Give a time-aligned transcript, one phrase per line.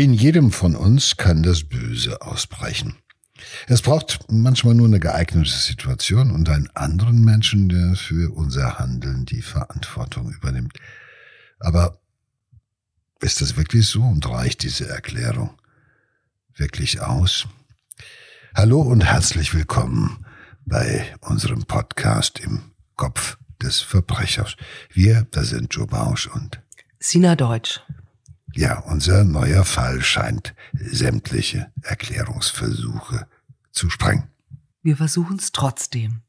[0.00, 2.96] In jedem von uns kann das Böse ausbrechen.
[3.66, 9.26] Es braucht manchmal nur eine geeignete Situation und einen anderen Menschen, der für unser Handeln
[9.26, 10.72] die Verantwortung übernimmt.
[11.58, 12.00] Aber
[13.20, 15.50] ist das wirklich so und reicht diese Erklärung
[16.54, 17.46] wirklich aus?
[18.54, 20.24] Hallo und herzlich willkommen
[20.64, 24.56] bei unserem Podcast im Kopf des Verbrechers.
[24.94, 26.58] Wir, das sind Joe Bausch und
[27.00, 27.82] Sina Deutsch.
[28.54, 33.26] Ja, unser neuer Fall scheint sämtliche Erklärungsversuche
[33.70, 34.28] zu sprengen.
[34.82, 36.22] Wir versuchen es trotzdem.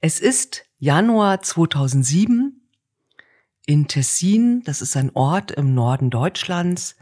[0.00, 2.60] Es ist Januar 2007
[3.66, 6.96] in Tessin, das ist ein Ort im Norden Deutschlands.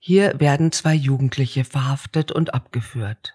[0.00, 3.34] Hier werden zwei Jugendliche verhaftet und abgeführt.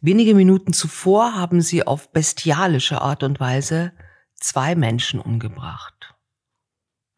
[0.00, 3.92] Wenige Minuten zuvor haben sie auf bestialische Art und Weise
[4.34, 5.99] zwei Menschen umgebracht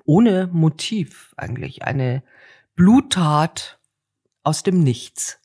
[0.05, 2.23] ohne Motiv eigentlich, eine
[2.75, 3.79] Bluttat
[4.43, 5.39] aus dem Nichts.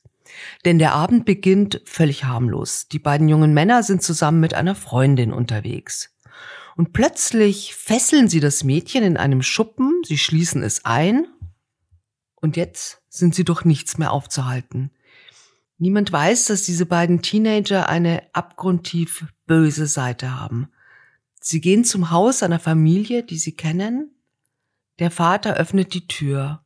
[0.64, 2.88] Denn der Abend beginnt völlig harmlos.
[2.88, 6.14] Die beiden jungen Männer sind zusammen mit einer Freundin unterwegs.
[6.76, 11.26] Und plötzlich fesseln sie das Mädchen in einem Schuppen, sie schließen es ein,
[12.36, 14.92] und jetzt sind sie durch nichts mehr aufzuhalten.
[15.78, 20.68] Niemand weiß, dass diese beiden Teenager eine abgrundtief böse Seite haben.
[21.40, 24.12] Sie gehen zum Haus einer Familie, die sie kennen,
[24.98, 26.62] der Vater öffnet die Tür.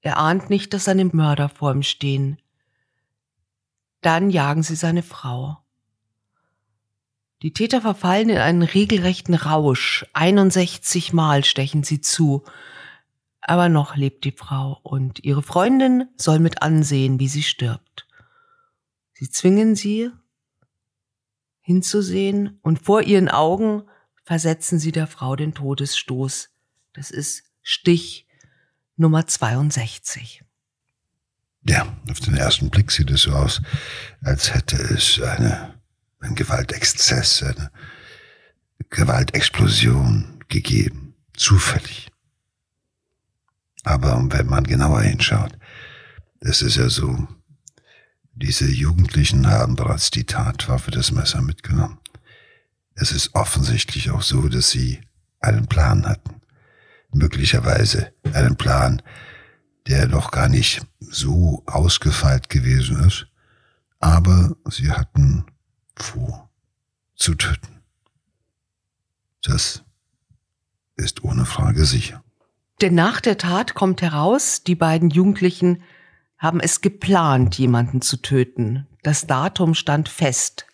[0.00, 2.38] Er ahnt nicht, dass seine Mörder vor ihm stehen.
[4.00, 5.58] Dann jagen sie seine Frau.
[7.42, 10.04] Die Täter verfallen in einen regelrechten Rausch.
[10.12, 12.44] 61 Mal stechen sie zu.
[13.40, 18.06] Aber noch lebt die Frau und ihre Freundin soll mit ansehen, wie sie stirbt.
[19.12, 20.10] Sie zwingen sie
[21.60, 23.82] hinzusehen und vor ihren Augen
[24.24, 26.50] versetzen sie der Frau den Todesstoß.
[26.98, 28.26] Das ist Stich
[28.96, 30.42] Nummer 62.
[31.62, 33.62] Ja, auf den ersten Blick sieht es so aus,
[34.20, 35.74] als hätte es eine,
[36.18, 37.70] einen Gewaltexzess, eine
[38.90, 41.14] Gewaltexplosion gegeben.
[41.36, 42.10] Zufällig.
[43.84, 45.56] Aber wenn man genauer hinschaut,
[46.40, 47.28] das ist ja so,
[48.32, 52.00] diese Jugendlichen haben bereits die Tatwaffe, das Messer mitgenommen.
[52.96, 55.00] Es ist offensichtlich auch so, dass sie
[55.38, 56.37] einen Plan hatten
[57.12, 59.02] möglicherweise einen Plan,
[59.86, 63.26] der noch gar nicht so ausgefeilt gewesen ist,
[64.00, 65.46] aber sie hatten
[65.96, 66.50] vor
[67.16, 67.80] zu töten.
[69.42, 69.82] Das
[70.96, 72.22] ist ohne Frage sicher.
[72.80, 75.82] Denn nach der Tat kommt heraus, die beiden Jugendlichen
[76.36, 78.86] haben es geplant, jemanden zu töten.
[79.02, 80.66] Das Datum stand fest.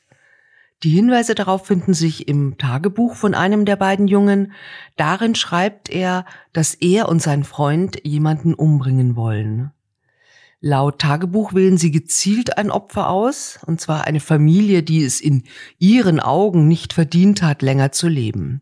[0.84, 4.52] Die Hinweise darauf finden sich im Tagebuch von einem der beiden Jungen.
[4.96, 9.72] Darin schreibt er, dass er und sein Freund jemanden umbringen wollen.
[10.60, 15.44] Laut Tagebuch wählen sie gezielt ein Opfer aus, und zwar eine Familie, die es in
[15.78, 18.60] ihren Augen nicht verdient hat, länger zu leben.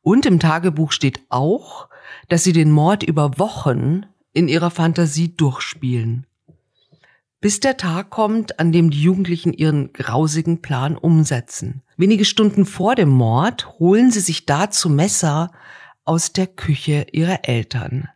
[0.00, 1.90] Und im Tagebuch steht auch,
[2.30, 6.26] dass sie den Mord über Wochen in ihrer Fantasie durchspielen
[7.42, 11.82] bis der Tag kommt, an dem die Jugendlichen ihren grausigen Plan umsetzen.
[11.96, 15.50] Wenige Stunden vor dem Mord holen sie sich dazu Messer
[16.04, 18.08] aus der Küche ihrer Eltern.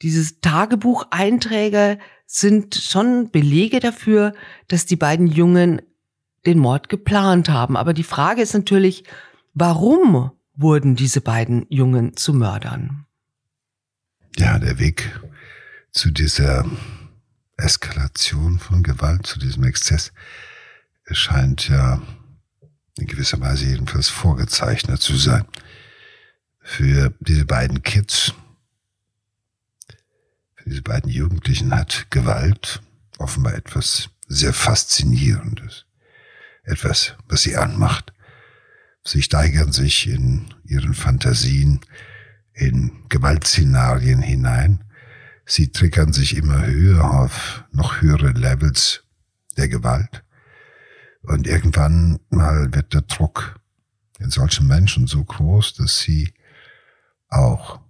[0.00, 4.34] Diese Tagebucheinträge sind schon Belege dafür,
[4.66, 5.82] dass die beiden Jungen
[6.46, 7.76] den Mord geplant haben.
[7.76, 9.04] Aber die Frage ist natürlich,
[9.52, 13.04] warum wurden diese beiden Jungen zu Mördern?
[14.38, 15.20] Ja, der Weg
[15.92, 16.64] zu dieser
[17.56, 20.12] Eskalation von Gewalt, zu diesem Exzess,
[21.10, 22.02] scheint ja
[22.98, 25.46] in gewisser Weise jedenfalls vorgezeichnet zu sein.
[26.60, 28.34] Für diese beiden Kids,
[30.56, 32.82] für diese beiden Jugendlichen hat Gewalt
[33.18, 35.86] offenbar etwas sehr Faszinierendes.
[36.64, 38.12] Etwas, was sie anmacht.
[39.04, 41.80] Sie steigern sich in ihren Fantasien
[42.52, 44.82] in Gewaltszenarien hinein
[45.46, 49.04] Sie triggern sich immer höher auf noch höhere Levels
[49.56, 50.24] der Gewalt.
[51.22, 53.60] Und irgendwann mal wird der Druck
[54.18, 56.34] in solchen Menschen so groß, dass sie
[57.28, 57.80] auch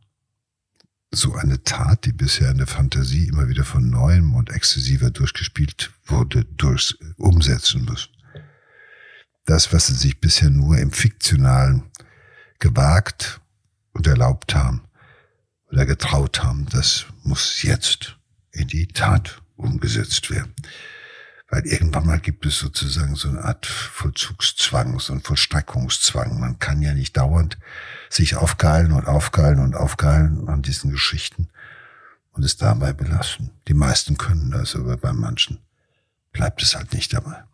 [1.10, 5.92] so eine Tat, die bisher in der Fantasie immer wieder von neuem und exzessiver durchgespielt
[6.04, 8.12] wurde, durch umsetzen müssen.
[9.46, 11.84] Das, was sie sich bisher nur im Fiktionalen
[12.58, 13.40] gewagt
[13.92, 14.82] und erlaubt haben,
[15.76, 18.16] oder getraut haben, das muss jetzt
[18.50, 20.54] in die Tat umgesetzt werden.
[21.50, 26.40] Weil irgendwann mal gibt es sozusagen so eine Art Vollzugszwang, so ein Vollstreckungszwang.
[26.40, 27.58] Man kann ja nicht dauernd
[28.08, 31.48] sich aufgeilen und aufgeilen und aufgeilen an diesen Geschichten
[32.32, 33.50] und es dabei belassen.
[33.68, 35.58] Die meisten können das, aber bei manchen
[36.32, 37.44] bleibt es halt nicht dabei.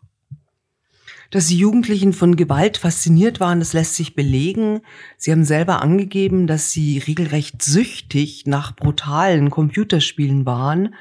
[1.33, 4.81] Dass die Jugendlichen von Gewalt fasziniert waren, das lässt sich belegen.
[5.17, 10.93] Sie haben selber angegeben, dass sie regelrecht süchtig nach brutalen Computerspielen waren.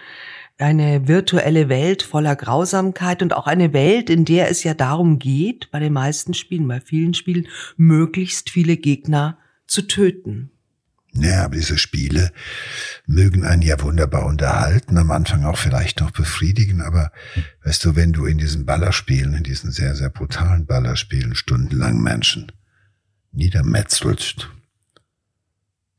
[0.56, 5.70] Eine virtuelle Welt voller Grausamkeit und auch eine Welt, in der es ja darum geht,
[5.70, 7.46] bei den meisten Spielen, bei vielen Spielen,
[7.76, 9.36] möglichst viele Gegner
[9.66, 10.51] zu töten.
[11.14, 12.32] Ja, aber diese Spiele
[13.06, 17.12] mögen einen ja wunderbar unterhalten, am Anfang auch vielleicht noch befriedigen, aber
[17.64, 22.50] weißt du, wenn du in diesen Ballerspielen, in diesen sehr, sehr brutalen Ballerspielen stundenlang Menschen
[23.32, 24.48] niedermetzelst,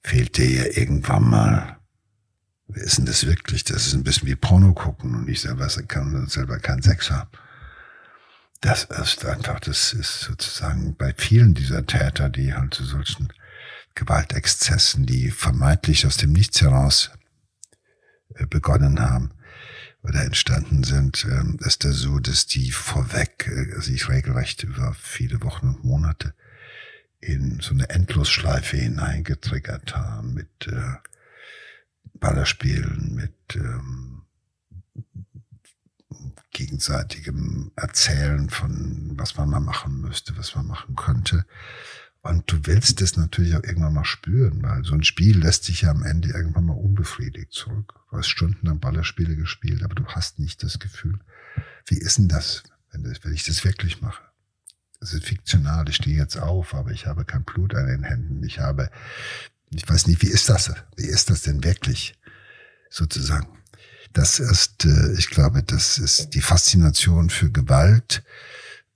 [0.03, 1.77] fehlt dir ja irgendwann mal,
[2.67, 3.63] wer ist denn das wirklich?
[3.63, 7.29] Das ist ein bisschen wie Porno gucken und ich selber kann selber keinen Sex haben.
[8.61, 13.31] Das ist einfach, das ist sozusagen bei vielen dieser Täter, die halt zu solchen
[13.95, 17.11] Gewaltexzessen, die vermeintlich aus dem Nichts heraus
[18.35, 19.31] äh, begonnen haben
[20.01, 25.41] oder entstanden sind, ähm, ist das so, dass die vorweg äh, sich regelrecht über viele
[25.41, 26.33] Wochen und Monate
[27.19, 30.95] in so eine Endlosschleife hineingetriggert haben mit äh,
[32.15, 34.23] Ballerspielen, mit ähm,
[36.51, 41.45] gegenseitigem Erzählen von, was man mal machen müsste, was man machen könnte.
[42.23, 45.81] Und du willst es natürlich auch irgendwann mal spüren, weil so ein Spiel lässt sich
[45.81, 47.93] ja am Ende irgendwann mal unbefriedigt zurück.
[48.09, 51.19] Du hast stundenlang Ballerspiele gespielt, aber du hast nicht das Gefühl,
[51.85, 54.23] wie ist denn das, wenn, das, wenn ich das wirklich mache?
[55.01, 58.41] Das ist fiktional, ich stehe jetzt auf, aber ich habe kein Blut an den Händen.
[58.45, 58.89] Ich habe,
[59.69, 60.73] ich weiß nicht, wie ist das?
[60.95, 62.17] Wie ist das denn wirklich?
[62.89, 63.57] Sozusagen.
[64.13, 68.23] Das ist, äh, ich glaube, das ist die Faszination für Gewalt,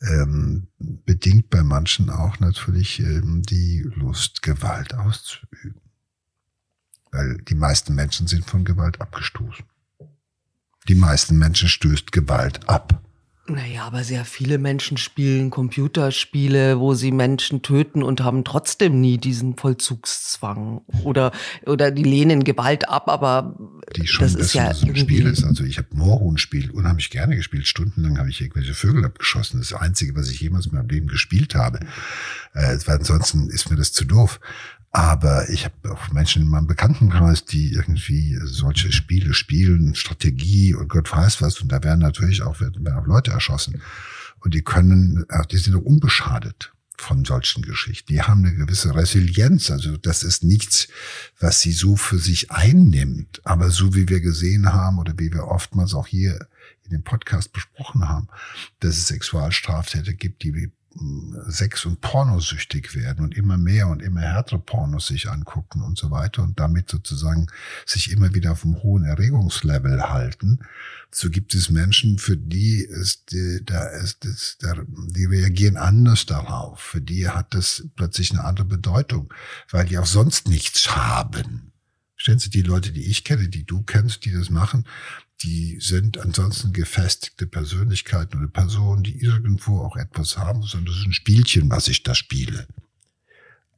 [0.01, 5.81] ähm, bedingt bei manchen auch natürlich ähm, die Lust, Gewalt auszuüben.
[7.11, 9.65] Weil die meisten Menschen sind von Gewalt abgestoßen.
[10.87, 13.01] Die meisten Menschen stößt Gewalt ab.
[13.49, 19.17] Naja, aber sehr viele Menschen spielen Computerspiele, wo sie Menschen töten und haben trotzdem nie
[19.17, 20.81] diesen Vollzugszwang.
[21.03, 21.31] Oder,
[21.65, 23.57] oder die lehnen Gewalt ab, aber
[23.95, 25.45] die schon das ist ja so ein Spiel ist.
[25.45, 27.67] Also ich habe Moorhuhn-Spiel unheimlich gerne gespielt.
[27.67, 29.59] Stundenlang habe ich irgendwelche Vögel abgeschossen.
[29.59, 31.79] Das, ist das Einzige, was ich jemals in meinem Leben gespielt habe.
[32.53, 34.41] Äh, weil ansonsten ist mir das zu doof.
[34.91, 40.87] Aber ich habe auch Menschen in meinem Bekanntenkreis, die irgendwie solche Spiele spielen, Strategie und
[40.87, 41.59] Gott weiß was.
[41.61, 43.81] Und da werden natürlich auch, werden auch Leute erschossen.
[44.39, 48.11] Und die können, die sind unbeschadet von solchen Geschichten.
[48.11, 49.69] Die haben eine gewisse Resilienz.
[49.69, 50.87] Also das ist nichts,
[51.39, 53.41] was sie so für sich einnimmt.
[53.45, 56.47] Aber so wie wir gesehen haben oder wie wir oftmals auch hier
[56.83, 58.27] in dem Podcast besprochen haben,
[58.79, 60.71] dass es Sexualstraftäter gibt, die
[61.47, 66.11] Sex- und Pornosüchtig werden und immer mehr und immer härtere Pornos sich angucken und so
[66.11, 67.47] weiter und damit sozusagen
[67.85, 70.59] sich immer wieder auf einem hohen Erregungslevel halten.
[71.11, 76.79] So gibt es Menschen, für die ist, die, da ist, ist die reagieren anders darauf.
[76.79, 79.33] Für die hat das plötzlich eine andere Bedeutung,
[79.71, 81.71] weil die auch sonst nichts haben.
[82.15, 84.85] Stellen Sie die Leute, die ich kenne, die du kennst, die das machen,
[85.43, 91.07] die sind ansonsten gefestigte Persönlichkeiten oder Personen, die irgendwo auch etwas haben, sondern das ist
[91.07, 92.67] ein Spielchen, was ich da spiele.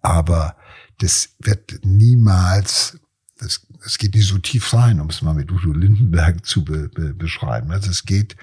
[0.01, 0.55] Aber
[0.99, 2.99] das wird niemals,
[3.37, 6.89] das, das geht nicht so tief rein, um es mal mit Udo Lindenberg zu be,
[6.89, 7.71] be, beschreiben.
[7.71, 8.37] Also es geht,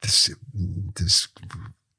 [0.00, 0.32] das,
[0.94, 1.30] das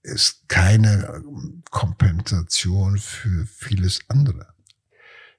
[0.02, 1.24] ist keine
[1.70, 4.48] Kompensation für vieles andere.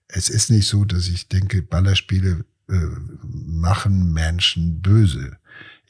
[0.06, 2.86] Es ist nicht so, dass ich denke, Ballerspiele äh,
[3.22, 5.38] machen Menschen böse.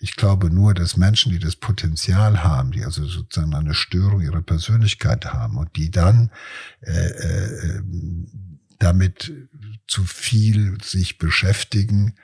[0.01, 4.43] Ich glaube nur, dass Menschen, die das Potenzial haben, die also sozusagen eine Störung ihrer
[4.43, 6.31] Persönlichkeit haben und die dann
[6.81, 7.83] äh, äh,
[8.79, 9.33] damit
[9.89, 12.15] zu viel sich beschäftigen,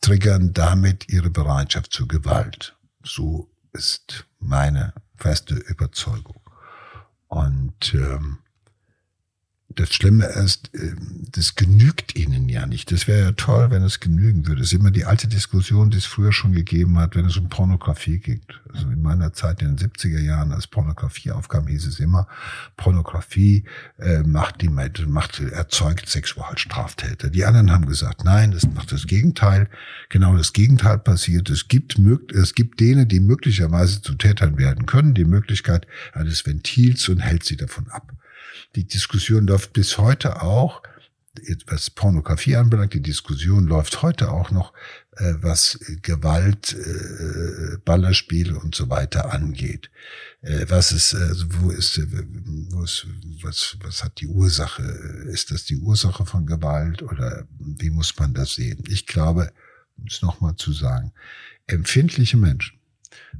[0.00, 2.76] triggern damit ihre Bereitschaft zur Gewalt.
[3.04, 6.40] So ist meine feste Überzeugung.
[7.28, 8.38] Und ähm,
[9.76, 12.92] das Schlimme ist, ähm, das genügt ihnen ja nicht.
[12.92, 14.62] Das wäre ja toll, wenn es genügen würde.
[14.62, 17.48] Es ist immer die alte Diskussion, die es früher schon gegeben hat, wenn es um
[17.48, 18.60] Pornografie geht.
[18.72, 22.26] Also in meiner Zeit in den 70er Jahren, als Pornografie aufkam, hieß es immer,
[22.76, 23.64] Pornografie
[23.98, 27.30] äh, macht die macht, erzeugt Sexualstraftäter.
[27.30, 29.68] Die anderen haben gesagt, nein, das macht das Gegenteil.
[30.08, 31.50] Genau das Gegenteil passiert.
[31.50, 31.98] Es gibt,
[32.32, 37.44] es gibt denen, die möglicherweise zu Tätern werden können, die Möglichkeit eines Ventils und hält
[37.44, 38.12] sie davon ab.
[38.74, 40.82] Die Diskussion läuft bis heute auch,
[41.66, 44.72] was Pornografie anbelangt, die Diskussion läuft heute auch noch,
[45.16, 49.90] äh, was Gewalt, äh, Ballerspiele und so weiter angeht.
[50.42, 52.00] Äh, was ist, also wo ist,
[52.70, 53.06] wo ist,
[53.42, 54.82] was, was hat die Ursache?
[54.82, 58.84] Ist das die Ursache von Gewalt oder wie muss man das sehen?
[58.86, 59.52] Ich glaube,
[59.96, 61.12] um es nochmal zu sagen,
[61.66, 62.78] empfindliche Menschen,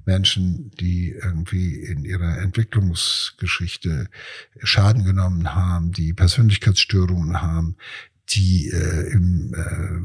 [0.05, 4.09] Menschen, die irgendwie in ihrer Entwicklungsgeschichte
[4.63, 7.77] Schaden genommen haben, die Persönlichkeitsstörungen haben,
[8.31, 10.01] die äh, im, äh,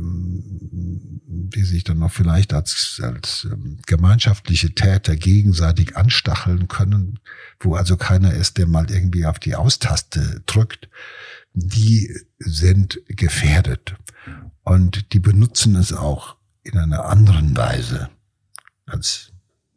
[1.51, 7.19] die sich dann noch vielleicht als, als ähm, gemeinschaftliche Täter gegenseitig anstacheln können,
[7.59, 10.89] wo also keiner ist, der mal irgendwie auf die Austaste drückt,
[11.53, 13.95] die sind gefährdet.
[14.63, 18.09] Und die benutzen es auch in einer anderen Weise
[18.85, 19.31] als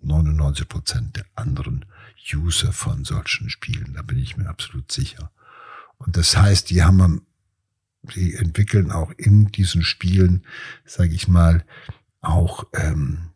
[0.04, 1.84] 99 Prozent der anderen
[2.32, 3.94] User von solchen Spielen.
[3.94, 5.30] Da bin ich mir absolut sicher.
[5.98, 7.26] Und das heißt, die haben,
[8.14, 10.44] die entwickeln auch in diesen Spielen,
[10.84, 11.64] sage ich mal,
[12.20, 13.30] auch ähm,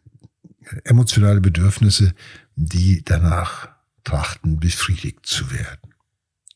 [0.85, 2.15] emotionale Bedürfnisse,
[2.57, 3.69] die danach
[4.05, 5.95] trachten, befriedigt zu werden.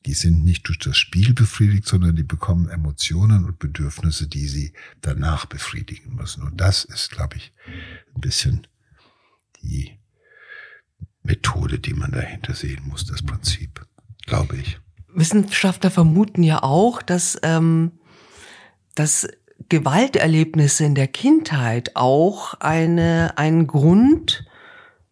[0.07, 4.73] Die sind nicht durch das Spiel befriedigt, sondern die bekommen Emotionen und Bedürfnisse, die sie
[5.03, 6.43] danach befriedigen müssen.
[6.43, 7.53] Und das ist, glaube ich,
[8.15, 8.67] ein bisschen
[9.63, 10.00] die
[11.23, 13.85] Methode, die man dahinter sehen muss, das Prinzip,
[14.27, 14.79] glaube ich.
[15.15, 17.93] Wissenschaftler vermuten ja auch, dass, ähm,
[18.95, 19.29] dass
[19.69, 24.45] Gewalterlebnisse in der Kindheit auch eine, ein Grund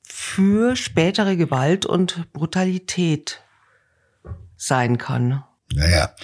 [0.03, 3.43] für spätere Gewalt und Brutalität
[4.57, 5.45] sein kann.
[5.73, 6.15] Naja,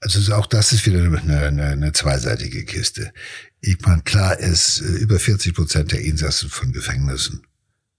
[0.00, 3.12] also auch das ist wieder eine, eine, eine zweiseitige Kiste.
[3.60, 7.46] Ich meine, klar ist, äh, über 40 Prozent der Insassen von Gefängnissen,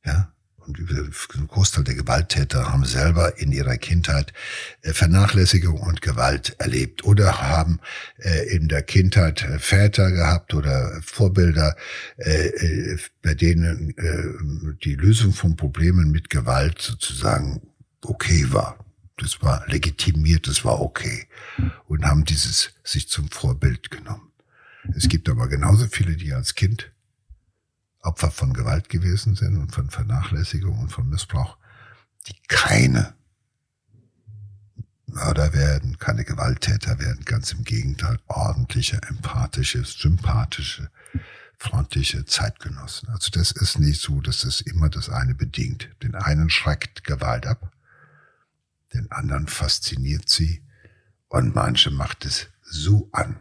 [0.06, 0.32] ja,
[0.78, 4.34] ein Großteil der Gewalttäter haben selber in ihrer Kindheit
[4.82, 7.80] äh, Vernachlässigung und Gewalt erlebt oder haben
[8.18, 11.76] äh, in der Kindheit Väter gehabt oder Vorbilder,
[13.22, 13.94] bei denen
[14.84, 17.62] die Lösung von Problemen mit Gewalt sozusagen
[18.02, 18.78] okay war
[19.22, 21.28] das war legitimiert, das war okay.
[21.88, 24.32] Und haben dieses sich zum Vorbild genommen.
[24.96, 26.92] Es gibt aber genauso viele, die als Kind
[28.02, 31.58] Opfer von Gewalt gewesen sind und von Vernachlässigung und von Missbrauch,
[32.28, 33.14] die keine
[35.08, 40.90] Mörder werden, keine Gewalttäter werden, ganz im Gegenteil, ordentliche, empathische, sympathische,
[41.58, 43.10] freundliche Zeitgenossen.
[43.10, 45.90] Also das ist nicht so, dass es immer das eine bedingt.
[46.04, 47.72] Den einen schreckt Gewalt ab
[48.94, 50.64] den anderen fasziniert sie
[51.28, 53.40] und manche macht es so an,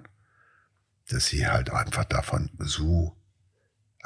[1.08, 3.16] dass sie halt einfach davon so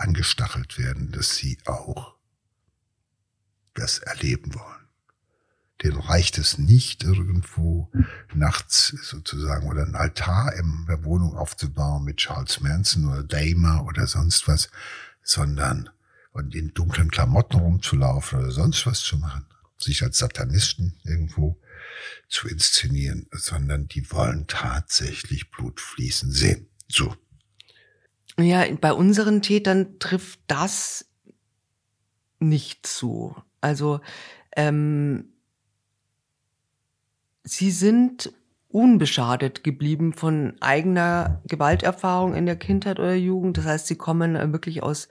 [0.02, 2.14] angestachelt werden, dass sie auch
[3.74, 4.88] das erleben wollen.
[5.82, 7.90] Den reicht es nicht, irgendwo
[8.34, 14.06] nachts sozusagen oder ein Altar in der Wohnung aufzubauen mit Charles Manson oder Damer oder
[14.06, 14.68] sonst was,
[15.22, 15.90] sondern
[16.32, 19.46] und in dunklen Klamotten rumzulaufen oder sonst was zu machen
[19.82, 21.60] sich als Satanisten irgendwo
[22.28, 26.68] zu inszenieren, sondern die wollen tatsächlich Blut fließen sehen.
[26.88, 27.14] So.
[28.38, 31.06] Ja, bei unseren Tätern trifft das
[32.38, 33.36] nicht zu.
[33.60, 34.00] Also
[34.56, 35.32] ähm,
[37.44, 38.32] sie sind
[38.68, 43.58] unbeschadet geblieben von eigener Gewalterfahrung in der Kindheit oder Jugend.
[43.58, 45.08] Das heißt, sie kommen wirklich aus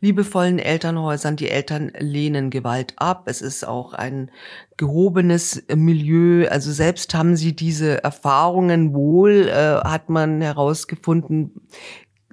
[0.00, 1.36] liebevollen Elternhäusern.
[1.36, 3.24] Die Eltern lehnen Gewalt ab.
[3.26, 4.30] Es ist auch ein
[4.76, 6.48] gehobenes Milieu.
[6.48, 11.52] Also selbst haben sie diese Erfahrungen wohl, äh, hat man herausgefunden,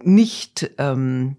[0.06, 1.38] nicht ähm,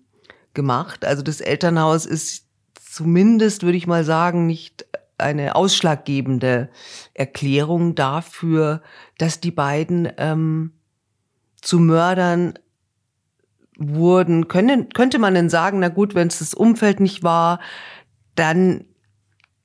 [0.55, 1.05] gemacht.
[1.05, 2.47] Also das Elternhaus ist
[2.81, 4.87] zumindest, würde ich mal sagen, nicht
[5.19, 6.71] eine ausschlaggebende
[7.15, 8.83] Erklärung dafür,
[9.19, 10.73] dass die beiden ähm,
[11.61, 12.55] zu Mördern
[13.79, 17.61] wurden, könnte, könnte man denn sagen, na gut, wenn es das Umfeld nicht war,
[18.35, 18.85] dann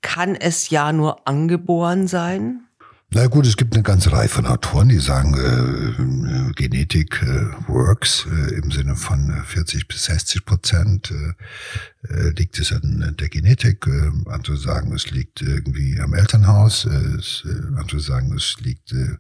[0.02, 2.69] kann es ja nur angeboren sein?
[3.12, 8.28] Na gut, es gibt eine ganze Reihe von Autoren, die sagen, äh, Genetik äh, works
[8.28, 13.88] äh, im Sinne von 40 bis 60 Prozent äh, äh, liegt es an der Genetik.
[13.88, 16.86] Äh, andere sagen, es liegt irgendwie am Elternhaus.
[16.86, 19.18] Äh, es, äh, andere sagen, es liegt äh,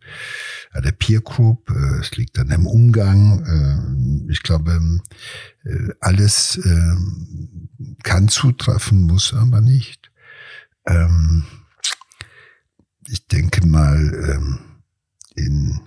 [0.72, 1.72] an der Peer Group.
[1.72, 3.44] Äh, es liegt an dem Umgang.
[4.28, 5.02] Äh, ich glaube,
[5.64, 6.96] äh, alles äh,
[8.04, 10.12] kann zutreffen, muss aber nicht.
[10.86, 11.44] Ähm,
[13.12, 13.98] ich denke mal,
[14.30, 14.60] ähm,
[15.36, 15.82] in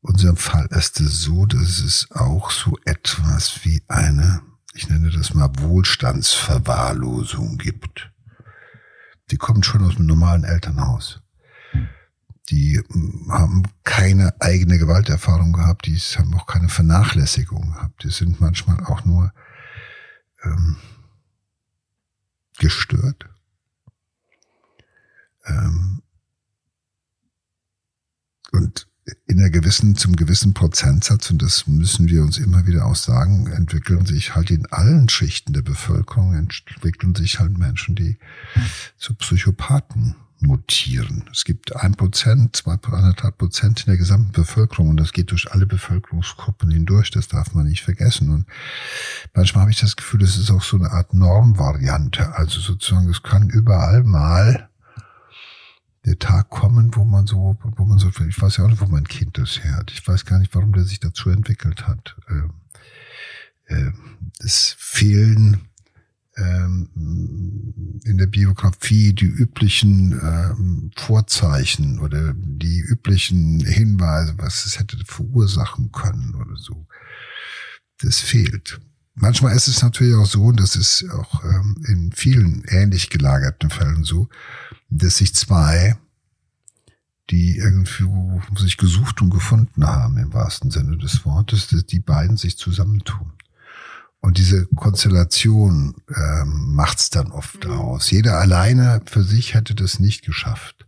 [0.00, 4.42] unserem Fall ist es so, dass es auch so etwas wie eine,
[4.74, 8.10] ich nenne das mal Wohlstandsverwahrlosung gibt.
[9.30, 11.20] Die kommen schon aus einem normalen Elternhaus.
[12.50, 18.02] Die hm, haben keine eigene Gewalterfahrung gehabt, die haben auch keine Vernachlässigung gehabt.
[18.02, 19.32] Die sind manchmal auch nur
[20.42, 20.76] ähm,
[22.58, 23.28] gestört.
[25.46, 26.02] Ähm,
[28.52, 28.86] und
[29.26, 33.46] in einer gewissen, zum gewissen Prozentsatz, und das müssen wir uns immer wieder auch sagen,
[33.48, 38.18] entwickeln sich halt in allen Schichten der Bevölkerung, entwickeln sich halt Menschen, die
[38.96, 41.24] zu Psychopathen mutieren.
[41.32, 45.52] Es gibt ein Prozent, zwei, anderthalb Prozent in der gesamten Bevölkerung und das geht durch
[45.52, 48.30] alle Bevölkerungsgruppen hindurch, das darf man nicht vergessen.
[48.30, 48.46] Und
[49.34, 52.34] manchmal habe ich das Gefühl, es ist auch so eine Art Normvariante.
[52.36, 54.68] Also sozusagen, es kann überall mal
[56.04, 58.86] der Tag kommen, wo man so, wo man so, ich weiß ja auch nicht, wo
[58.86, 59.90] mein Kind das her hat.
[59.90, 62.16] Ich weiß gar nicht, warum der sich dazu entwickelt hat.
[62.28, 62.52] Ähm,
[63.66, 63.90] äh,
[64.40, 65.68] es fehlen
[66.36, 74.98] ähm, in der Biografie die üblichen ähm, Vorzeichen oder die üblichen Hinweise, was es hätte
[75.06, 76.86] verursachen können oder so.
[77.98, 78.80] Das fehlt.
[79.14, 83.70] Manchmal ist es natürlich auch so, und das ist auch ähm, in vielen ähnlich gelagerten
[83.70, 84.28] Fällen so,
[84.90, 85.96] dass sich zwei,
[87.30, 92.36] die irgendwie sich gesucht und gefunden haben, im wahrsten Sinne des Wortes, dass die beiden
[92.36, 93.32] sich zusammentun.
[94.20, 97.72] Und diese Konstellation ähm, macht's dann oft mhm.
[97.72, 98.10] aus.
[98.10, 100.86] Jeder alleine für sich hätte das nicht geschafft,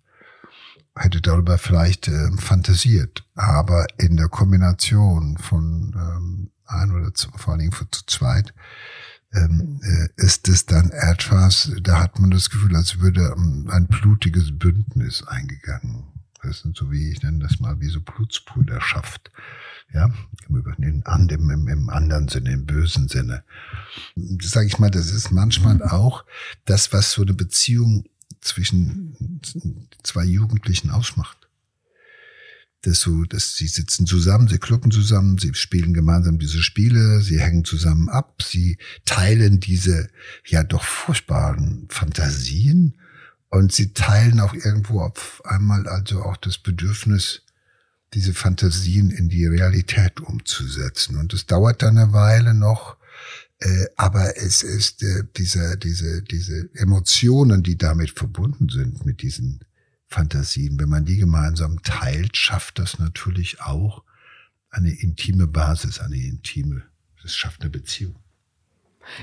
[0.97, 3.25] hätte darüber vielleicht äh, fantasiert.
[3.35, 8.55] Aber in der Kombination von ähm, ein oder zu, vor allen Dingen zu zweit
[9.33, 13.87] ähm, äh, ist es dann etwas, da hat man das Gefühl, als würde ähm, ein
[13.87, 16.05] blutiges Bündnis eingegangen.
[16.43, 19.31] Das sind so wie, ich nenne das mal, wie so Blutsbrüderschaft.
[19.93, 20.11] Ja,
[21.05, 23.45] an dem, im, im anderen Sinne, im bösen Sinne.
[24.43, 26.25] Sage ich mal, das ist manchmal auch
[26.65, 28.05] das, was so eine Beziehung
[28.41, 29.41] zwischen
[30.03, 31.47] zwei Jugendlichen ausmacht
[32.87, 37.41] dass so, dass sie sitzen zusammen, sie klucken zusammen, sie spielen gemeinsam diese Spiele, sie
[37.41, 40.09] hängen zusammen ab, sie teilen diese
[40.47, 42.95] ja doch furchtbaren Fantasien
[43.49, 47.43] und sie teilen auch irgendwo auf einmal also auch das Bedürfnis,
[48.15, 51.17] diese Fantasien in die Realität umzusetzen.
[51.17, 52.97] Und es dauert dann eine Weile noch,
[53.61, 59.61] äh, aber es ist äh, diese, diese, diese Emotionen, die damit verbunden sind, mit diesen
[60.09, 64.05] Fantasien, wenn man die gemeinsam teilt, schafft das natürlich auch
[64.71, 66.83] eine intime Basis, eine intime,
[67.25, 68.17] es schafft eine Beziehung.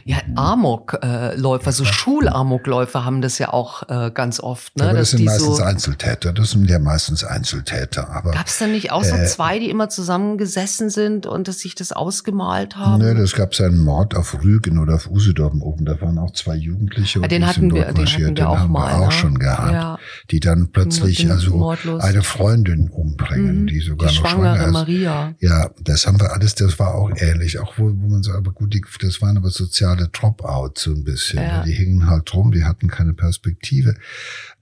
[0.06, 4.78] Ja, Amokläufer, so Schulamokläufer haben das ja auch äh, ganz oft.
[4.78, 4.86] Ne?
[4.90, 8.10] Aber das sind meistens so Einzeltäter, das sind ja meistens Einzeltäter.
[8.10, 11.60] Aber Gab es da nicht auch so äh, zwei, die immer zusammengesessen sind und dass
[11.60, 13.02] sich das ausgemalt haben?
[13.04, 15.86] Ne, das gab es einen Mord auf Rügen oder auf Usedorf oben.
[15.86, 17.20] Da waren auch zwei Jugendliche.
[17.20, 19.12] Ja, den, hatten wir, den hatten wir den auch haben mal, wir auch ne?
[19.12, 19.74] schon gehabt.
[19.74, 19.98] Ja.
[20.32, 23.68] Die dann plötzlich also eine Freundin umbringen, mhm.
[23.68, 24.72] die sogar die noch schwanger ist.
[24.72, 25.34] Maria.
[25.40, 27.60] Ja, das haben wir alles, das war auch ähnlich.
[27.60, 30.92] Auch wo, wo man so, aber gut, die, das waren aber so soziale Dropout so
[30.92, 31.42] ein bisschen.
[31.42, 31.64] Ja.
[31.64, 33.96] Die hingen halt rum, die hatten keine Perspektive.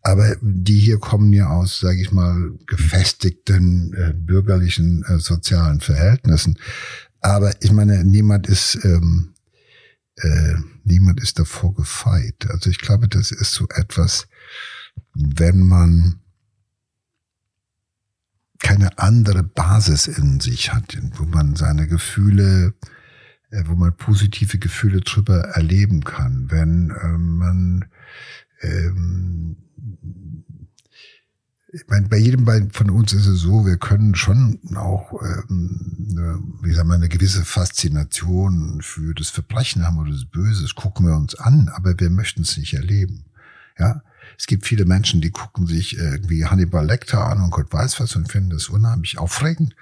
[0.01, 6.57] Aber die hier kommen ja aus, sage ich mal, gefestigten äh, bürgerlichen äh, sozialen Verhältnissen.
[7.19, 9.33] Aber ich meine, niemand ist ähm,
[10.15, 12.47] äh, niemand ist davor gefeit.
[12.49, 14.27] Also ich glaube, das ist so etwas,
[15.13, 16.21] wenn man
[18.59, 22.73] keine andere Basis in sich hat, wo man seine Gefühle
[23.51, 26.47] äh, wo man positive Gefühle drüber erleben kann.
[26.49, 27.85] Wenn ähm, man
[28.61, 29.57] ähm,
[31.73, 36.73] ich meine, bei jedem von uns ist es so, wir können schon auch, ähm, wie
[36.73, 40.63] sagen wir, eine gewisse Faszination für das Verbrechen haben oder das Böse.
[40.63, 43.25] Das gucken wir uns an, aber wir möchten es nicht erleben.
[43.79, 44.01] Ja,
[44.37, 48.17] es gibt viele Menschen, die gucken sich irgendwie Hannibal Lecter an und Gott weiß was
[48.17, 49.73] und finden das unheimlich aufregend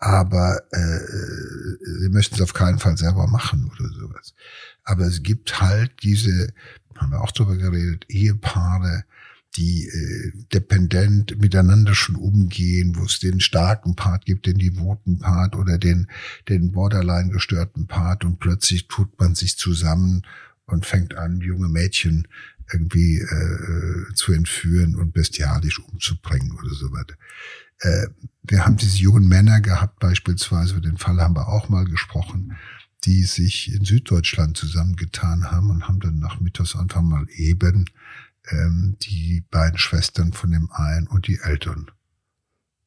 [0.00, 0.98] aber äh,
[2.00, 4.34] sie möchten es auf keinen Fall selber machen oder sowas.
[4.82, 6.52] Aber es gibt halt diese,
[6.96, 9.04] haben wir auch drüber geredet, Ehepaare,
[9.56, 15.54] die äh, dependent miteinander schon umgehen, wo es den starken Part gibt, den devoten Part
[15.54, 16.10] oder den,
[16.48, 20.22] den borderline gestörten Part und plötzlich tut man sich zusammen
[20.64, 22.26] und fängt an, junge Mädchen
[22.72, 27.16] irgendwie äh, zu entführen und bestialisch umzubringen oder so weiter.
[27.80, 28.08] Äh,
[28.42, 32.56] wir haben diese jungen Männer gehabt, beispielsweise, den Fall haben wir auch mal gesprochen,
[33.04, 37.86] die sich in Süddeutschland zusammengetan haben und haben dann nach Mittwochs einfach mal eben
[38.50, 41.90] ähm, die beiden Schwestern von dem einen und die Eltern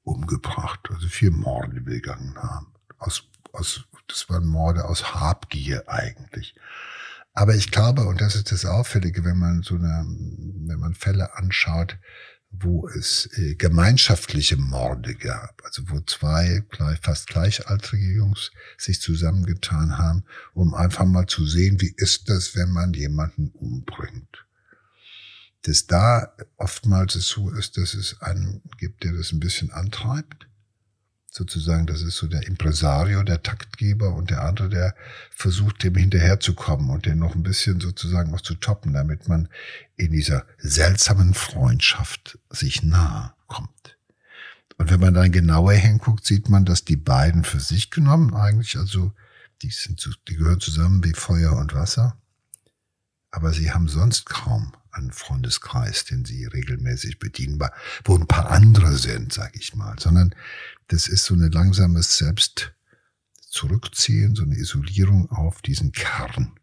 [0.04, 2.74] umgebracht, also vier Morde begangen haben.
[2.98, 6.56] Aus, aus, das waren Morde aus Habgier eigentlich.
[7.34, 10.06] Aber ich glaube, und das ist das Auffällige, wenn man so eine,
[10.68, 11.98] wenn man Fälle anschaut,
[12.60, 19.98] wo es äh, gemeinschaftliche Morde gab, also wo zwei gleich, fast gleichaltrige Jungs sich zusammengetan
[19.98, 24.46] haben, um einfach mal zu sehen, wie ist das, wenn man jemanden umbringt.
[25.64, 30.48] Dass da oftmals es so ist, dass es einen gibt, der das ein bisschen antreibt
[31.34, 34.96] sozusagen, das ist so der Impresario, der Taktgeber und der andere, der
[35.32, 39.50] versucht, dem hinterherzukommen und den noch ein bisschen sozusagen noch zu toppen, damit man
[39.96, 43.98] in dieser seltsamen Freundschaft sich nahe kommt.
[44.78, 48.78] Und wenn man dann genauer hinguckt, sieht man, dass die beiden für sich genommen eigentlich,
[48.78, 49.12] also
[49.64, 52.16] die sind, die gehören zusammen wie Feuer und Wasser,
[53.32, 57.60] aber sie haben sonst kaum einen Freundeskreis, den sie regelmäßig bedienen,
[58.06, 60.36] wo ein paar andere sind, sage ich mal, sondern
[60.88, 62.74] das ist so eine langsames Selbst
[63.50, 66.60] zurückziehen, so eine Isolierung auf diesen Kern,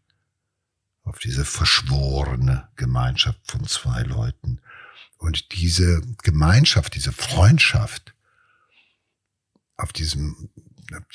[1.03, 4.61] auf diese verschworene Gemeinschaft von zwei Leuten.
[5.17, 8.13] Und diese Gemeinschaft, diese Freundschaft,
[9.77, 10.49] auf diesem,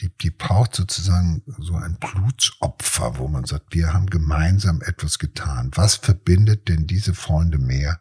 [0.00, 5.70] die, die braucht sozusagen so ein Blutsopfer, wo man sagt, wir haben gemeinsam etwas getan.
[5.74, 8.00] Was verbindet denn diese Freunde mehr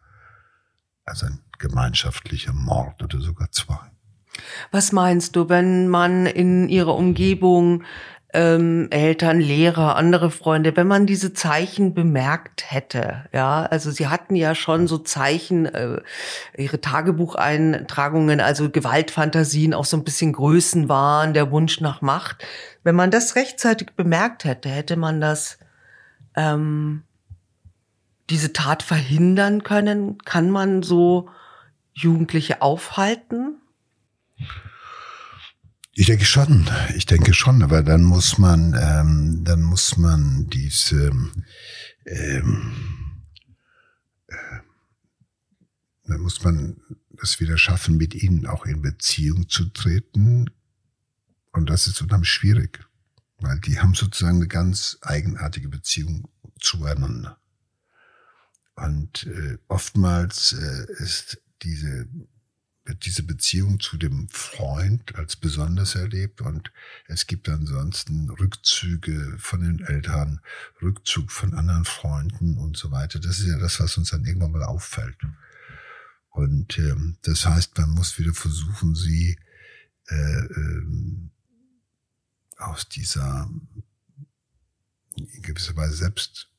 [1.04, 3.78] als ein gemeinschaftlicher Mord oder sogar zwei?
[4.70, 7.84] Was meinst du, wenn man in ihrer Umgebung
[8.36, 14.36] ähm, Eltern, Lehrer, andere Freunde, wenn man diese Zeichen bemerkt hätte, ja, also sie hatten
[14.36, 16.02] ja schon so Zeichen, äh,
[16.54, 22.44] ihre Tagebucheintragungen, also Gewaltfantasien, auch so ein bisschen Größenwahn, der Wunsch nach Macht.
[22.84, 25.58] Wenn man das rechtzeitig bemerkt hätte, hätte man das
[26.36, 27.04] ähm,
[28.28, 30.18] diese Tat verhindern können?
[30.18, 31.30] Kann man so
[31.94, 33.62] Jugendliche aufhalten?
[35.98, 41.10] Ich denke schon, ich denke schon, aber dann muss man, ähm, dann muss man diese,
[42.04, 43.24] ähm,
[44.26, 44.58] äh,
[46.04, 46.76] dann muss man
[47.22, 50.50] es wieder schaffen, mit ihnen auch in Beziehung zu treten.
[51.52, 52.86] Und das ist unheimlich schwierig,
[53.38, 56.28] weil die haben sozusagen eine ganz eigenartige Beziehung
[56.60, 57.38] zueinander.
[58.74, 62.06] Und äh, oftmals äh, ist diese
[62.94, 66.72] diese Beziehung zu dem Freund als besonders erlebt und
[67.06, 70.40] es gibt ansonsten Rückzüge von den Eltern,
[70.80, 73.18] Rückzug von anderen Freunden und so weiter.
[73.18, 75.16] Das ist ja das, was uns dann irgendwann mal auffällt.
[76.30, 79.38] Und ähm, das heißt, man muss wieder versuchen, sie
[80.08, 81.30] äh, ähm,
[82.58, 83.50] aus dieser
[85.16, 86.50] in gewisser Weise selbst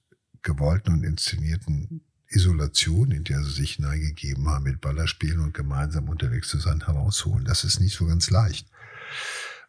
[0.42, 6.50] gewollten und inszenierten Isolation, in der sie sich hineingegeben haben, mit Ballerspielen und gemeinsam unterwegs
[6.50, 7.46] zu sein, herausholen.
[7.46, 8.68] Das ist nicht so ganz leicht.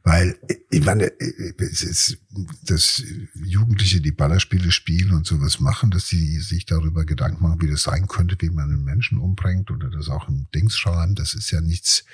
[0.04, 0.38] Weil,
[0.70, 1.12] ich meine,
[1.58, 2.18] es ist,
[2.62, 3.02] dass
[3.34, 7.82] Jugendliche, die Ballerspiele spielen und sowas machen, dass sie sich darüber Gedanken machen, wie das
[7.82, 11.50] sein könnte, wie man einen Menschen umbringt oder das auch ein Dings schreiben, das ist
[11.50, 12.04] ja nichts,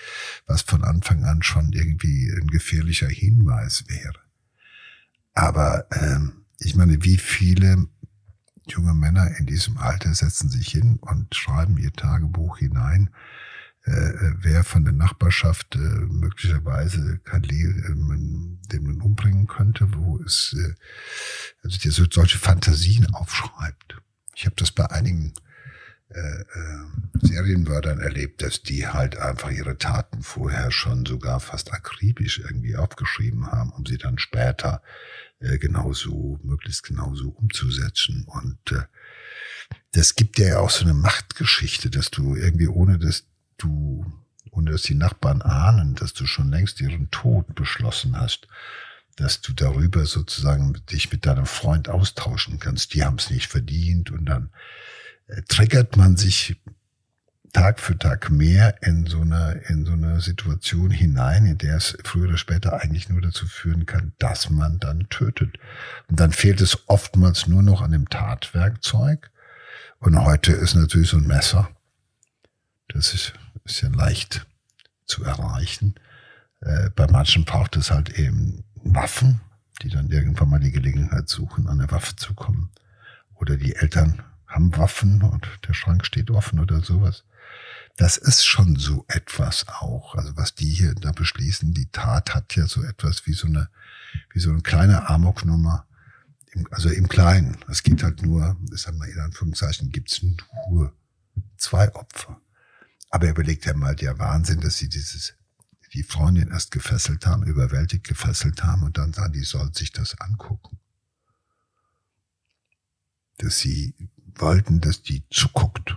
[0.47, 4.19] was von Anfang an schon irgendwie ein gefährlicher Hinweis wäre.
[5.35, 7.87] Aber ähm, ich meine, wie viele
[8.73, 13.11] junge Männer in diesem Alter setzen sich hin und schreiben ihr Tagebuch hinein,
[13.85, 20.19] äh, äh wer von der Nachbarschaft äh, möglicherweise kein Leben, äh, man, umbringen könnte, wo
[20.25, 20.75] es äh,
[21.63, 23.97] also der so, solche Fantasien aufschreibt.
[24.35, 25.35] Ich habe das bei einigen
[26.09, 26.45] äh, äh,
[27.21, 33.51] Serienmördern erlebt, dass die halt einfach ihre Taten vorher schon sogar fast akribisch irgendwie aufgeschrieben
[33.51, 35.24] haben, um sie dann später äh,
[35.59, 38.25] genauso, möglichst genauso umzusetzen.
[38.27, 38.83] Und äh,
[39.93, 43.25] das gibt ja auch so eine Machtgeschichte, dass du irgendwie ohne dass
[43.59, 44.05] du,
[44.51, 48.49] ohne dass die Nachbarn ahnen, dass du schon längst ihren Tod beschlossen hast,
[49.17, 52.95] dass du darüber sozusagen dich mit deinem Freund austauschen kannst.
[52.95, 54.51] Die haben es nicht verdient und dann
[55.29, 56.57] äh, triggert man sich
[57.55, 61.97] Tag für Tag mehr in so eine, in so eine Situation hinein, in der es
[62.05, 65.57] früher oder später eigentlich nur dazu führen kann, dass man dann tötet.
[66.09, 69.31] Und dann fehlt es oftmals nur noch an dem Tatwerkzeug.
[70.01, 71.71] Und heute ist natürlich so ein Messer.
[72.89, 73.33] Das ist,
[73.65, 74.47] ist ja leicht
[75.07, 75.95] zu erreichen.
[76.61, 79.41] Äh, bei manchen braucht es halt eben Waffen,
[79.83, 82.71] die dann irgendwann mal die Gelegenheit suchen, an eine Waffe zu kommen.
[83.35, 87.25] Oder die Eltern haben Waffen und der Schrank steht offen oder sowas.
[87.97, 90.17] Das ist schon so etwas auch.
[90.17, 93.69] Also was die hier da beschließen, die Tat hat ja so etwas wie so eine,
[94.33, 95.87] wie so eine kleine Amoknummer.
[96.71, 97.57] Also im Kleinen.
[97.69, 100.23] Es geht halt nur, ich sag mal in Anführungszeichen, gibt's
[100.71, 100.93] nur
[101.57, 102.41] zwei Opfer.
[103.11, 105.35] Aber überlegt ja mal der Wahnsinn, dass sie dieses,
[105.93, 110.21] die Freundin erst gefesselt haben, überwältigt gefesselt haben und dann sagen, die soll sich das
[110.21, 110.79] angucken.
[113.39, 113.95] Dass sie
[114.37, 115.97] wollten, dass die zuguckt.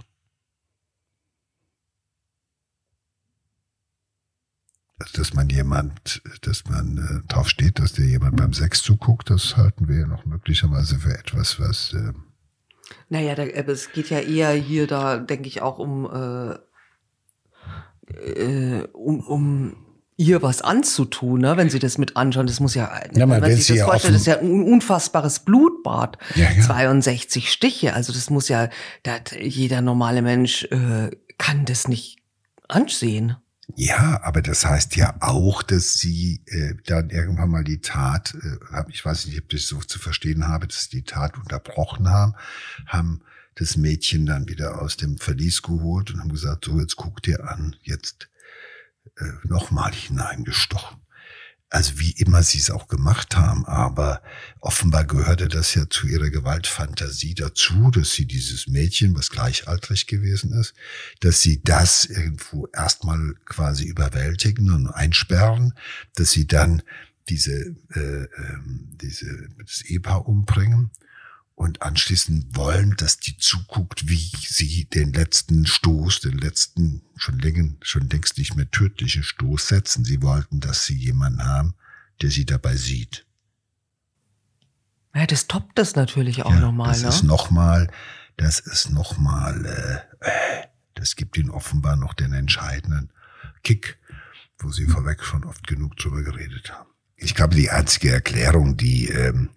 [5.14, 9.56] Dass man jemand, dass man äh, drauf steht, dass dir jemand beim Sex zuguckt, das
[9.56, 11.94] halten wir ja noch möglicherweise für etwas, was.
[11.94, 12.14] Äh
[13.10, 16.56] naja, da, es geht ja eher hier, da denke ich auch um, äh,
[18.14, 19.76] äh, um, um
[20.18, 22.48] ihr was anzutun, ne, wenn sie das mit anschauen.
[22.48, 25.42] Das muss ja, ja man wenn sie das ja vorstellt, das ist ja ein unfassbares
[25.42, 26.18] Blutbad.
[26.36, 26.64] Ja, ja.
[26.64, 28.70] 62 Stiche, also das muss ja,
[29.04, 32.18] da hat jeder normale Mensch äh, kann das nicht
[32.68, 33.36] ansehen.
[33.76, 38.84] Ja, aber das heißt ja auch, dass sie äh, dann irgendwann mal die Tat, äh,
[38.90, 42.10] ich weiß nicht, ob ich das so zu verstehen habe, dass sie die Tat unterbrochen
[42.10, 42.34] haben,
[42.86, 43.22] haben
[43.56, 47.50] das Mädchen dann wieder aus dem Verlies geholt und haben gesagt, so jetzt guck dir
[47.50, 48.30] an, jetzt
[49.18, 51.02] äh, nochmal hineingestochen.
[51.70, 54.22] Also wie immer sie es auch gemacht haben, aber
[54.62, 60.54] offenbar gehörte das ja zu ihrer Gewaltfantasie dazu, dass sie dieses Mädchen, was gleichaltrig gewesen
[60.54, 60.74] ist,
[61.20, 65.74] dass sie das irgendwo erstmal quasi überwältigen und einsperren,
[66.16, 66.84] dass sie dann
[67.28, 70.92] diese, äh, ähm, diese das Ehepaar umbringen
[71.58, 77.74] und anschließend wollen, dass die zuguckt, wie sie den letzten Stoß, den letzten schon länger,
[77.82, 80.06] schon längst nicht mehr tödlichen Stoß setzen.
[80.06, 81.74] Sie wollten, dass sie jemanden haben,
[82.22, 83.26] der sie dabei sieht.
[85.16, 87.10] Ja, das toppt das natürlich auch Ja, nochmal, das ne?
[87.10, 87.90] ist nochmal,
[88.38, 93.10] das ist nochmal, äh, das gibt ihnen offenbar noch den entscheidenden
[93.64, 93.98] Kick,
[94.60, 96.92] wo sie vorweg schon oft genug drüber geredet haben.
[97.16, 99.50] Ich glaube, die einzige Erklärung, die ähm,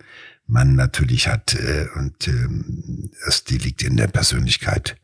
[0.50, 4.96] man natürlich hat, äh, und ähm, es, die liegt in der Persönlichkeit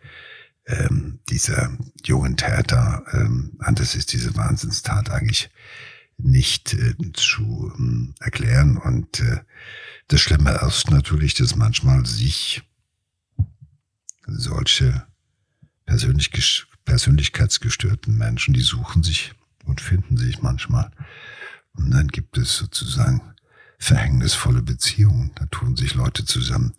[0.67, 3.05] ähm, dieser jungen Täter.
[3.13, 5.51] Ähm, anders ist diese Wahnsinnstat eigentlich
[6.19, 8.77] nicht äh, zu ähm, erklären.
[8.77, 9.41] Und äh,
[10.09, 12.63] das Schlimme ist natürlich, dass manchmal sich
[14.27, 15.07] solche
[15.85, 20.91] persönlich, ges- persönlichkeitsgestörten Menschen, die suchen sich und finden sich manchmal.
[21.75, 23.21] Und dann gibt es sozusagen
[23.79, 25.33] verhängnisvolle Beziehungen.
[25.35, 26.75] Da tun sich Leute zusammen.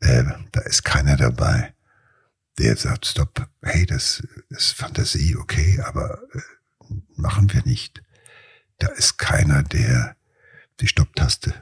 [0.00, 1.74] Äh, da ist keiner dabei,
[2.58, 8.02] der sagt, stopp, hey, das ist Fantasie, okay, aber äh, machen wir nicht.
[8.78, 10.16] Da ist keiner, der
[10.80, 11.54] die Stopptaste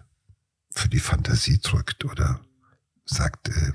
[0.73, 2.41] für die Fantasie drückt oder
[3.05, 3.73] sagt, äh,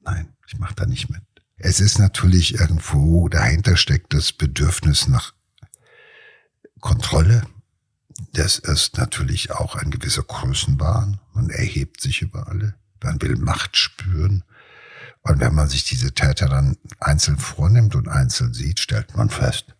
[0.00, 1.22] nein, ich mache da nicht mit.
[1.56, 5.34] Es ist natürlich irgendwo, dahinter steckt das Bedürfnis nach
[6.80, 7.42] Kontrolle.
[8.32, 11.20] Das ist natürlich auch ein gewisser Größenwahn.
[11.34, 12.74] Man erhebt sich über alle.
[13.02, 14.44] Man will Macht spüren.
[15.22, 19.74] Und wenn man sich diese Täter dann einzeln vornimmt und einzeln sieht, stellt man fest,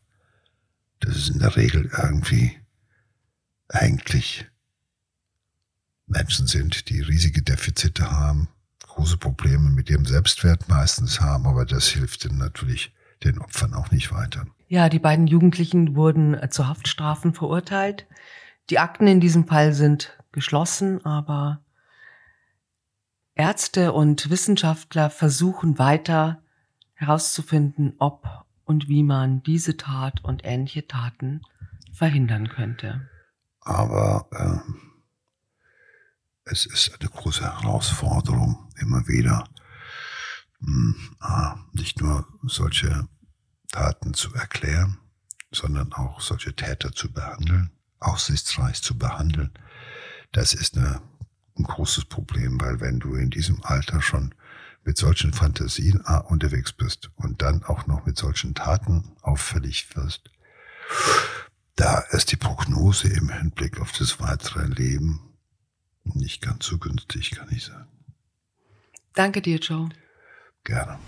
[1.00, 2.57] dass es in der Regel irgendwie
[3.68, 4.46] eigentlich
[6.07, 8.48] Menschen sind, die riesige Defizite haben,
[8.87, 12.92] große Probleme mit ihrem Selbstwert meistens haben, aber das hilft ihnen natürlich
[13.24, 14.46] den Opfern auch nicht weiter.
[14.68, 18.07] Ja, die beiden Jugendlichen wurden äh, zu Haftstrafen verurteilt.
[18.70, 21.64] Die Akten in diesem Fall sind geschlossen, aber
[23.35, 26.42] Ärzte und Wissenschaftler versuchen weiter
[26.94, 28.27] herauszufinden, ob
[28.64, 31.42] und wie man diese Tat und ähnliche Taten
[31.92, 33.09] verhindern könnte.
[33.61, 34.92] Aber ähm,
[36.44, 39.44] es ist eine große Herausforderung, immer wieder
[40.61, 43.09] mh, ah, nicht nur solche
[43.70, 44.98] Taten zu erklären,
[45.51, 47.70] sondern auch solche Täter zu behandeln,
[48.02, 49.52] aussichtsreich zu behandeln.
[50.32, 51.02] Das ist eine,
[51.58, 54.34] ein großes Problem, weil wenn du in diesem Alter schon
[54.84, 60.30] mit solchen Fantasien ah, unterwegs bist und dann auch noch mit solchen Taten auffällig wirst,
[61.76, 65.32] da ist die Prognose im Hinblick auf das weitere Leben
[66.04, 67.88] nicht ganz so günstig, kann ich sagen.
[69.14, 69.88] Danke dir, Joe.
[70.64, 70.98] Gerne.